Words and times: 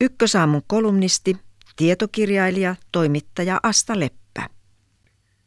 Ykkösaamun 0.00 0.62
kolumnisti, 0.66 1.36
tietokirjailija, 1.76 2.76
toimittaja 2.92 3.60
Asta 3.62 4.00
Leppä. 4.00 4.48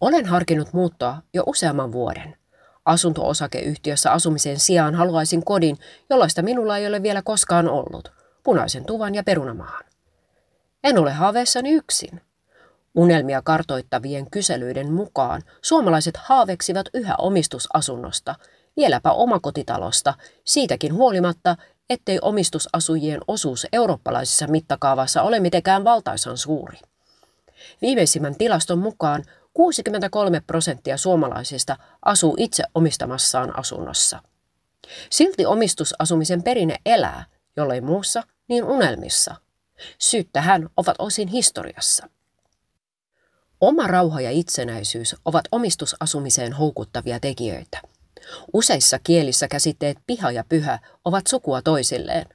Olen 0.00 0.26
harkinnut 0.26 0.72
muuttoa 0.72 1.22
jo 1.34 1.42
useamman 1.46 1.92
vuoden. 1.92 2.36
Asunto-osakeyhtiössä 2.84 4.12
asumisen 4.12 4.58
sijaan 4.60 4.94
haluaisin 4.94 5.44
kodin, 5.44 5.76
jollaista 6.10 6.42
minulla 6.42 6.76
ei 6.76 6.86
ole 6.86 7.02
vielä 7.02 7.22
koskaan 7.22 7.68
ollut. 7.68 8.12
Punaisen 8.42 8.84
tuvan 8.84 9.14
ja 9.14 9.22
perunamaahan. 9.24 9.84
En 10.84 10.98
ole 10.98 11.12
haaveessani 11.12 11.70
yksin. 11.70 12.20
Unelmia 12.94 13.42
kartoittavien 13.42 14.30
kyselyiden 14.30 14.92
mukaan 14.92 15.42
suomalaiset 15.62 16.16
haaveksivat 16.16 16.86
yhä 16.94 17.14
omistusasunnosta, 17.18 18.34
vieläpä 18.76 19.10
omakotitalosta, 19.10 20.14
siitäkin 20.44 20.94
huolimatta, 20.94 21.56
ettei 21.90 22.18
omistusasujien 22.22 23.20
osuus 23.28 23.66
eurooppalaisessa 23.72 24.46
mittakaavassa 24.46 25.22
ole 25.22 25.40
mitenkään 25.40 25.84
valtaisan 25.84 26.38
suuri. 26.38 26.78
Viimeisimmän 27.82 28.36
tilaston 28.38 28.78
mukaan 28.78 29.24
63 29.54 30.40
prosenttia 30.40 30.96
suomalaisista 30.96 31.76
asuu 32.04 32.34
itse 32.38 32.64
omistamassaan 32.74 33.58
asunnossa. 33.58 34.22
Silti 35.10 35.46
omistusasumisen 35.46 36.42
perinne 36.42 36.76
elää, 36.86 37.24
jollei 37.56 37.80
muussa, 37.80 38.22
niin 38.48 38.64
unelmissa. 38.64 39.34
Syyt 39.98 40.28
tähän 40.32 40.68
ovat 40.76 40.96
osin 40.98 41.28
historiassa. 41.28 42.08
Oma 43.60 43.86
rauha 43.86 44.20
ja 44.20 44.30
itsenäisyys 44.30 45.16
ovat 45.24 45.44
omistusasumiseen 45.52 46.52
houkuttavia 46.52 47.20
tekijöitä. 47.20 47.80
Useissa 48.52 48.98
kielissä 49.04 49.48
käsitteet 49.48 49.98
piha 50.06 50.30
ja 50.30 50.44
pyhä 50.48 50.78
ovat 51.04 51.26
sukua 51.26 51.62
toisilleen. 51.62 52.26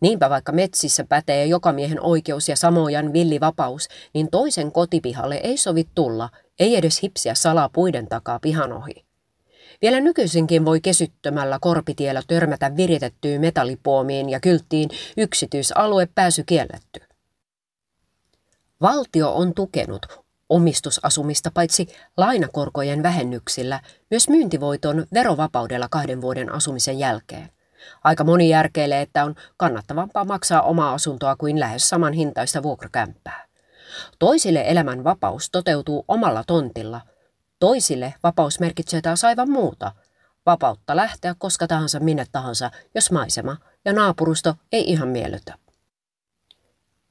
Niinpä 0.00 0.30
vaikka 0.30 0.52
metsissä 0.52 1.04
pätee 1.04 1.46
joka 1.46 1.72
miehen 1.72 2.00
oikeus 2.00 2.48
ja 2.48 2.56
samojan 2.56 3.12
villivapaus, 3.12 3.88
niin 4.14 4.30
toisen 4.30 4.72
kotipihalle 4.72 5.40
ei 5.42 5.56
sovi 5.56 5.88
tulla, 5.94 6.28
ei 6.58 6.76
edes 6.76 7.02
hipsiä 7.02 7.34
salaa 7.34 7.68
puiden 7.68 8.08
takaa 8.08 8.38
pihan 8.38 8.72
ohi. 8.72 9.04
Vielä 9.82 10.00
nykyisinkin 10.00 10.64
voi 10.64 10.80
kesyttömällä 10.80 11.58
korpitiellä 11.60 12.22
törmätä 12.26 12.76
viritettyyn 12.76 13.40
metallipuomiin 13.40 14.30
ja 14.30 14.40
kylttiin 14.40 14.90
yksityisalue 15.16 16.08
pääsy 16.14 16.44
kielletty. 16.44 17.00
Valtio 18.80 19.34
on 19.34 19.54
tukenut 19.54 20.06
omistusasumista 20.50 21.50
paitsi 21.54 21.88
lainakorkojen 22.16 23.02
vähennyksillä, 23.02 23.80
myös 24.10 24.28
myyntivoiton 24.28 25.06
verovapaudella 25.14 25.88
kahden 25.90 26.20
vuoden 26.20 26.52
asumisen 26.52 26.98
jälkeen. 26.98 27.50
Aika 28.04 28.24
moni 28.24 28.48
järkeilee, 28.48 29.00
että 29.00 29.24
on 29.24 29.34
kannattavampaa 29.56 30.24
maksaa 30.24 30.62
omaa 30.62 30.92
asuntoa 30.92 31.36
kuin 31.36 31.60
lähes 31.60 31.88
saman 31.88 32.12
hintaista 32.12 32.62
vuokrakämppää. 32.62 33.46
Toisille 34.18 34.64
elämän 34.66 35.04
vapaus 35.04 35.50
toteutuu 35.50 36.04
omalla 36.08 36.44
tontilla. 36.46 37.00
Toisille 37.58 38.14
vapaus 38.22 38.60
merkitsee 38.60 39.00
taas 39.00 39.24
aivan 39.24 39.50
muuta. 39.50 39.92
Vapautta 40.46 40.96
lähteä 40.96 41.34
koska 41.38 41.66
tahansa 41.66 42.00
minne 42.00 42.26
tahansa, 42.32 42.70
jos 42.94 43.10
maisema 43.10 43.56
ja 43.84 43.92
naapurusto 43.92 44.54
ei 44.72 44.90
ihan 44.90 45.08
miellytä. 45.08 45.54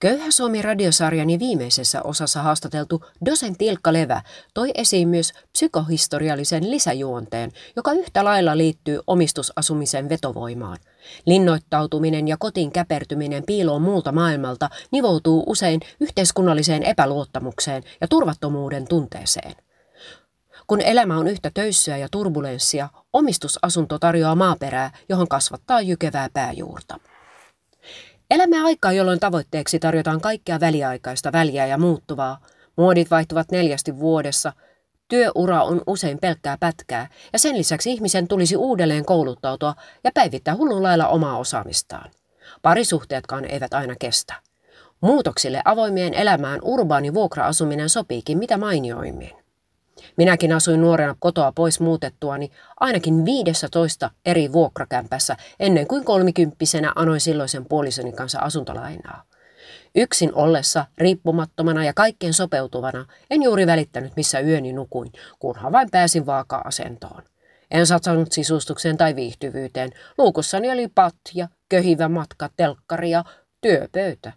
Köyhä 0.00 0.30
Suomi 0.30 0.62
radiosarjani 0.62 1.38
viimeisessä 1.38 2.02
osassa 2.02 2.42
haastateltu 2.42 3.04
dosentti 3.24 3.66
Ilkka 3.66 3.92
Levä 3.92 4.22
toi 4.54 4.70
esiin 4.74 5.08
myös 5.08 5.32
psykohistoriallisen 5.52 6.70
lisäjuonteen, 6.70 7.52
joka 7.76 7.92
yhtä 7.92 8.24
lailla 8.24 8.56
liittyy 8.56 9.00
omistusasumisen 9.06 10.08
vetovoimaan. 10.08 10.76
Linnoittautuminen 11.26 12.28
ja 12.28 12.36
kotiin 12.36 12.72
käpertyminen 12.72 13.42
piiloon 13.46 13.82
muulta 13.82 14.12
maailmalta 14.12 14.70
nivoutuu 14.90 15.44
usein 15.46 15.80
yhteiskunnalliseen 16.00 16.82
epäluottamukseen 16.82 17.82
ja 18.00 18.08
turvattomuuden 18.08 18.88
tunteeseen. 18.88 19.54
Kun 20.66 20.80
elämä 20.80 21.18
on 21.18 21.28
yhtä 21.28 21.50
töyssyä 21.54 21.96
ja 21.96 22.08
turbulenssia, 22.10 22.88
omistusasunto 23.12 23.98
tarjoaa 23.98 24.34
maaperää, 24.34 24.90
johon 25.08 25.28
kasvattaa 25.28 25.80
jykevää 25.80 26.28
pääjuurta. 26.32 26.98
Elämme 28.30 28.62
aikaa, 28.64 28.92
jolloin 28.92 29.20
tavoitteeksi 29.20 29.78
tarjotaan 29.78 30.20
kaikkea 30.20 30.60
väliaikaista, 30.60 31.32
väliä 31.32 31.66
ja 31.66 31.78
muuttuvaa. 31.78 32.40
Muodit 32.76 33.10
vaihtuvat 33.10 33.50
neljästi 33.50 33.98
vuodessa. 33.98 34.52
Työura 35.08 35.62
on 35.62 35.82
usein 35.86 36.18
pelkkää 36.18 36.56
pätkää, 36.60 37.08
ja 37.32 37.38
sen 37.38 37.58
lisäksi 37.58 37.92
ihmisen 37.92 38.28
tulisi 38.28 38.56
uudelleen 38.56 39.04
kouluttautua 39.04 39.74
ja 40.04 40.10
päivittää 40.14 40.54
hullun 40.54 40.82
lailla 40.82 41.08
omaa 41.08 41.38
osaamistaan. 41.38 42.10
Parisuhteetkaan 42.62 43.44
eivät 43.44 43.74
aina 43.74 43.94
kestä. 44.00 44.34
Muutoksille 45.00 45.62
avoimien 45.64 46.14
elämään 46.14 46.60
urbaani 46.62 47.14
vuokra-asuminen 47.14 47.88
sopiikin 47.88 48.38
mitä 48.38 48.56
mainioimmin. 48.56 49.45
Minäkin 50.16 50.52
asuin 50.52 50.80
nuorena 50.80 51.16
kotoa 51.18 51.52
pois 51.52 51.80
muutettuani 51.80 52.50
ainakin 52.80 53.24
15 53.24 54.10
eri 54.26 54.52
vuokrakämpässä 54.52 55.36
ennen 55.60 55.86
kuin 55.86 56.04
kolmikymppisenä 56.04 56.92
anoin 56.94 57.20
silloisen 57.20 57.64
puolisoni 57.64 58.12
kanssa 58.12 58.38
asuntolainaa. 58.38 59.22
Yksin 59.94 60.34
ollessa, 60.34 60.84
riippumattomana 60.98 61.84
ja 61.84 61.92
kaikkeen 61.94 62.34
sopeutuvana, 62.34 63.06
en 63.30 63.42
juuri 63.42 63.66
välittänyt 63.66 64.12
missä 64.16 64.40
yöni 64.40 64.72
nukuin, 64.72 65.12
kunhan 65.38 65.72
vain 65.72 65.90
pääsin 65.90 66.26
vaaka-asentoon. 66.26 67.22
En 67.70 67.86
satsannut 67.86 68.32
sisustukseen 68.32 68.96
tai 68.96 69.16
viihtyvyyteen. 69.16 69.90
Luukussani 70.18 70.72
oli 70.72 70.88
patja, 70.88 71.48
köhivä 71.68 72.08
matka, 72.08 72.50
telkkari 72.56 73.10
ja 73.10 73.24
työpöytä. 73.60 74.32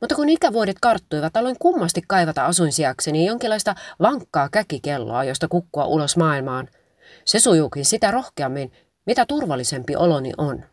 Mutta 0.00 0.14
kun 0.14 0.28
ikävuodet 0.28 0.76
karttuivat, 0.80 1.36
aloin 1.36 1.56
kummasti 1.58 2.02
kaivata 2.08 2.46
asuinsijakseni 2.46 3.26
jonkinlaista 3.26 3.74
vankkaa 4.00 4.48
käkikelloa, 4.48 5.24
josta 5.24 5.48
kukkua 5.48 5.84
ulos 5.84 6.16
maailmaan. 6.16 6.68
Se 7.24 7.40
sujuukin 7.40 7.84
sitä 7.84 8.10
rohkeammin, 8.10 8.72
mitä 9.06 9.26
turvallisempi 9.26 9.96
oloni 9.96 10.32
on. 10.38 10.64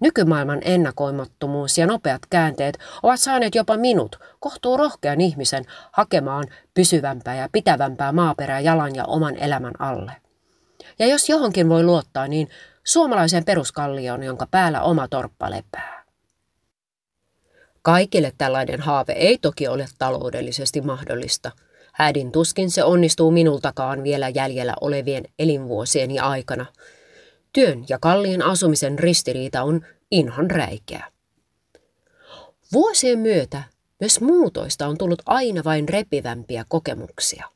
Nykymaailman 0.00 0.58
ennakoimattomuus 0.64 1.78
ja 1.78 1.86
nopeat 1.86 2.22
käänteet 2.30 2.78
ovat 3.02 3.20
saaneet 3.20 3.54
jopa 3.54 3.76
minut, 3.76 4.18
kohtuu 4.40 4.76
rohkean 4.76 5.20
ihmisen, 5.20 5.64
hakemaan 5.92 6.44
pysyvämpää 6.74 7.34
ja 7.34 7.48
pitävämpää 7.52 8.12
maaperää 8.12 8.60
jalan 8.60 8.94
ja 8.94 9.04
oman 9.04 9.36
elämän 9.36 9.74
alle. 9.78 10.12
Ja 10.98 11.06
jos 11.06 11.28
johonkin 11.28 11.68
voi 11.68 11.82
luottaa, 11.82 12.28
niin 12.28 12.48
suomalaiseen 12.84 13.44
peruskallioon, 13.44 14.22
jonka 14.22 14.46
päällä 14.50 14.82
oma 14.82 15.08
torppa 15.08 15.50
lepää. 15.50 16.03
Kaikille 17.84 18.32
tällainen 18.38 18.80
haave 18.80 19.12
ei 19.12 19.38
toki 19.38 19.68
ole 19.68 19.86
taloudellisesti 19.98 20.80
mahdollista. 20.80 21.50
Hädin 21.92 22.32
tuskin 22.32 22.70
se 22.70 22.84
onnistuu 22.84 23.30
minultakaan 23.30 24.02
vielä 24.02 24.28
jäljellä 24.28 24.74
olevien 24.80 25.24
elinvuosieni 25.38 26.18
aikana. 26.18 26.66
Työn 27.52 27.84
ja 27.88 27.98
kalliin 27.98 28.42
asumisen 28.42 28.98
ristiriita 28.98 29.62
on 29.62 29.86
inhan 30.10 30.50
räikeä. 30.50 31.04
Vuosien 32.72 33.18
myötä 33.18 33.62
myös 34.00 34.20
muutoista 34.20 34.86
on 34.86 34.98
tullut 34.98 35.22
aina 35.26 35.64
vain 35.64 35.88
repivämpiä 35.88 36.64
kokemuksia. 36.68 37.48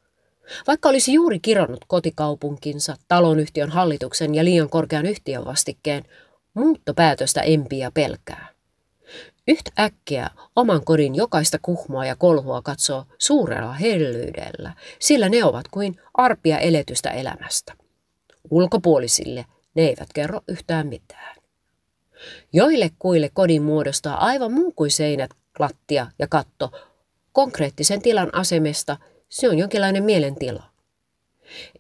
Vaikka 0.67 0.89
olisi 0.89 1.13
juuri 1.13 1.39
kironnut 1.41 1.85
kotikaupunkinsa, 1.87 2.97
talonyhtiön 3.09 3.71
hallituksen 3.71 4.35
ja 4.35 4.45
liian 4.45 4.71
korkean 4.71 5.07
yhtiön 5.07 5.45
vastikkeen, 5.45 6.05
muuttopäätöstä 6.55 7.41
empiä 7.41 7.91
pelkää. 7.91 8.58
Yhtä 9.49 9.71
äkkiä 9.79 10.31
oman 10.57 10.85
kodin 10.85 11.15
jokaista 11.15 11.59
kuhmoa 11.63 12.07
ja 12.07 12.17
kolhua 12.17 12.63
katsoo 12.63 13.05
suurella 13.19 13.73
hellyydellä, 13.73 14.73
sillä 14.99 15.29
ne 15.29 15.45
ovat 15.45 15.69
kuin 15.71 16.01
arpia 16.15 16.59
eletystä 16.59 17.11
elämästä. 17.11 17.73
Ulkopuolisille 18.51 19.45
ne 19.75 19.83
eivät 19.83 20.09
kerro 20.15 20.41
yhtään 20.49 20.87
mitään. 20.87 21.37
Joille 22.53 22.91
kuille 22.99 23.31
kodin 23.35 23.63
muodostaa 23.63 24.25
aivan 24.25 24.53
muu 24.53 24.73
kuin 24.73 24.91
seinät, 24.91 25.31
lattia 25.59 26.07
ja 26.19 26.27
katto. 26.29 26.73
Konkreettisen 27.33 28.03
tilan 28.03 28.35
asemesta 28.35 28.97
se 29.29 29.49
on 29.49 29.59
jonkinlainen 29.59 30.05
mielentila. 30.05 30.63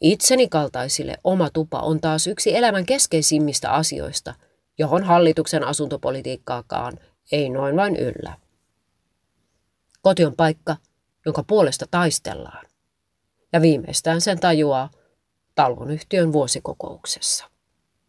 Itseni 0.00 0.48
kaltaisille 0.48 1.16
oma 1.24 1.50
tupa 1.50 1.80
on 1.80 2.00
taas 2.00 2.26
yksi 2.26 2.56
elämän 2.56 2.86
keskeisimmistä 2.86 3.70
asioista, 3.70 4.34
johon 4.78 5.04
hallituksen 5.04 5.64
asuntopolitiikkaakaan 5.64 6.98
ei 7.32 7.48
noin 7.50 7.76
vain 7.76 7.96
yllä. 7.96 8.36
Koti 10.02 10.24
on 10.24 10.36
paikka, 10.36 10.76
jonka 11.26 11.42
puolesta 11.42 11.86
taistellaan. 11.90 12.66
Ja 13.52 13.62
viimeistään 13.62 14.20
sen 14.20 14.40
tajuaa 14.40 14.90
talonyhtiön 15.54 16.32
vuosikokouksessa. 16.32 17.50